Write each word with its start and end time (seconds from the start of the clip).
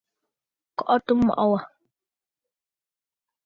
Kɔʼɔtə 0.77 1.11
mɔʼɔ 1.25 1.43
wâ. 1.51 1.59